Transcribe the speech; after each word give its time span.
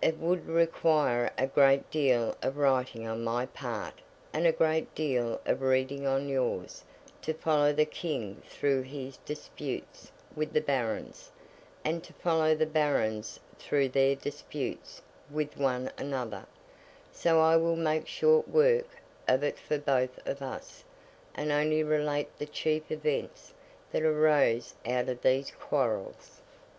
It 0.00 0.16
would 0.16 0.46
require 0.48 1.30
a 1.36 1.46
great 1.46 1.90
deal 1.90 2.34
of 2.40 2.56
writing 2.56 3.06
on 3.06 3.22
my 3.22 3.44
part, 3.44 4.00
and 4.32 4.46
a 4.46 4.50
great 4.50 4.94
deal 4.94 5.38
of 5.44 5.60
reading 5.60 6.06
on 6.06 6.26
yours, 6.26 6.82
to 7.20 7.34
follow 7.34 7.70
the 7.70 7.84
King 7.84 8.40
through 8.46 8.80
his 8.84 9.18
disputes 9.26 10.10
with 10.34 10.54
the 10.54 10.62
Barons, 10.62 11.30
and 11.84 12.02
to 12.02 12.14
follow 12.14 12.54
the 12.54 12.64
Barons 12.64 13.38
through 13.58 13.90
their 13.90 14.16
disputes 14.16 15.02
with 15.30 15.58
one 15.58 15.90
another—so 15.98 17.38
I 17.42 17.56
will 17.56 17.76
make 17.76 18.06
short 18.08 18.48
work 18.48 18.88
of 19.28 19.44
it 19.44 19.58
for 19.58 19.76
both 19.76 20.18
of 20.26 20.40
us, 20.40 20.82
and 21.34 21.52
only 21.52 21.82
relate 21.82 22.38
the 22.38 22.46
chief 22.46 22.90
events 22.90 23.52
that 23.92 24.02
arose 24.02 24.72
out 24.86 25.10
of 25.10 25.20
these 25.20 25.50
quarrels. 25.50 26.40